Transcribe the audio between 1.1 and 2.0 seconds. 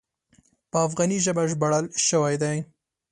ژبه ژباړل